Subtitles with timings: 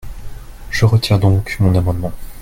[0.71, 2.11] Je retire donc mon amendement.